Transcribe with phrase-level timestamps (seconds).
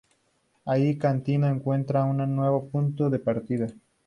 [0.65, 3.67] Allí, Cantilo encuentra un nuevo punto de partida".